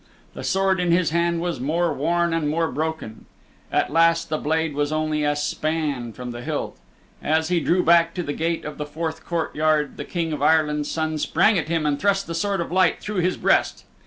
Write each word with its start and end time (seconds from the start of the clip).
The 0.33 0.43
sword 0.43 0.79
in 0.79 0.91
his 0.91 1.11
hand 1.11 1.41
was 1.41 1.59
more 1.59 1.93
worn 1.93 2.33
and 2.33 2.49
more 2.49 2.71
broken. 2.71 3.27
At 3.71 3.93
last 3.93 4.29
the 4.29 4.39
blade 4.39 4.73
was 4.73 4.91
only 4.91 5.23
a 5.23 5.35
span 5.35 6.11
from 6.11 6.31
the 6.31 6.41
hilt. 6.41 6.79
As 7.21 7.49
he 7.49 7.59
drew 7.59 7.83
back 7.83 8.15
to 8.15 8.23
the 8.23 8.33
gate 8.33 8.65
of 8.65 8.79
the 8.79 8.87
fourth 8.87 9.23
courtyard 9.23 9.97
the 9.97 10.05
King 10.05 10.33
of 10.33 10.41
Ireland's 10.41 10.89
Son 10.89 11.19
sprang 11.19 11.59
at 11.59 11.67
him 11.67 11.85
and 11.85 11.99
thrust 11.99 12.25
the 12.25 12.33
Sword 12.33 12.61
of 12.61 12.71
Light 12.71 12.99
through 12.99 13.17
his 13.17 13.37
breast. 13.37 13.85